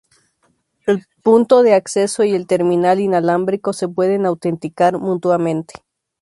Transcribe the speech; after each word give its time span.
El 0.87 1.05
punto 1.21 1.61
de 1.61 1.75
acceso 1.75 2.23
y 2.23 2.31
el 2.31 2.47
terminal 2.47 2.99
inalámbrico 2.99 3.71
se 3.71 3.87
pueden 3.87 4.25
autenticar 4.25 4.97
mutuamente. 4.97 5.75